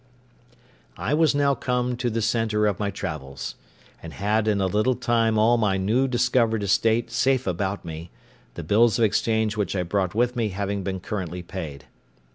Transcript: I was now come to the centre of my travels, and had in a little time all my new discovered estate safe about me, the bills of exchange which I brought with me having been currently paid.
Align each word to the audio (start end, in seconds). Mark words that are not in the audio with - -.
I 0.97 1.13
was 1.13 1.35
now 1.35 1.53
come 1.53 1.95
to 1.97 2.09
the 2.09 2.23
centre 2.23 2.65
of 2.65 2.79
my 2.79 2.89
travels, 2.89 3.53
and 4.01 4.13
had 4.13 4.47
in 4.47 4.59
a 4.59 4.65
little 4.65 4.95
time 4.95 5.37
all 5.37 5.57
my 5.59 5.77
new 5.77 6.07
discovered 6.07 6.63
estate 6.63 7.11
safe 7.11 7.45
about 7.45 7.85
me, 7.85 8.09
the 8.55 8.63
bills 8.63 8.97
of 8.97 9.05
exchange 9.05 9.55
which 9.57 9.75
I 9.75 9.83
brought 9.83 10.15
with 10.15 10.35
me 10.35 10.49
having 10.49 10.81
been 10.81 11.01
currently 11.01 11.43
paid. 11.43 11.85